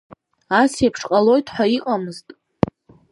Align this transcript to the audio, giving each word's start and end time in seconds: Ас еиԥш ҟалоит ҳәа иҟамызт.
Ас 0.61 0.73
еиԥш 0.83 1.01
ҟалоит 1.09 1.47
ҳәа 1.55 1.65
иҟамызт. 1.77 2.27